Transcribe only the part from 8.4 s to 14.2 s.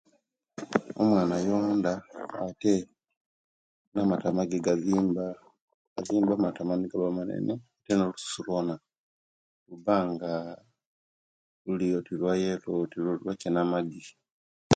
lwona lubanga lulyoti lwayelo oti lwe kinamaji